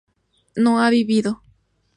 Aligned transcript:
no 0.55 0.81
ha 0.83 0.89
vivido 0.89 1.43